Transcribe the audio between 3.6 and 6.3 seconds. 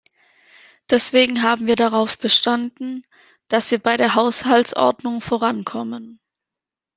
wir bei der Haushaltsordnung vorankommen.